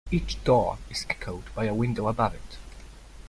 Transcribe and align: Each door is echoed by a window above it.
Each 0.09 0.43
door 0.43 0.79
is 0.89 1.05
echoed 1.11 1.53
by 1.53 1.65
a 1.65 1.75
window 1.75 2.07
above 2.07 2.33
it. 2.33 2.57